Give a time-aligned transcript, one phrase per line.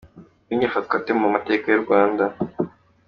[0.39, 2.23] Nyabingi afatwa ate mu mateka y’u Rwanda.